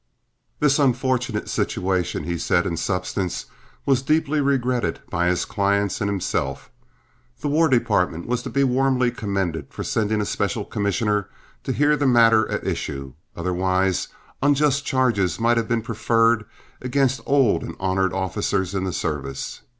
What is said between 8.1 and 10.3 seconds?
was to be warmly commended for sending a